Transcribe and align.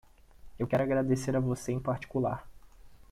Eu 0.57 0.65
quero 0.65 0.81
agradecer 0.81 1.35
a 1.35 1.39
você 1.39 1.71
em 1.71 1.79
particular. 1.79 2.49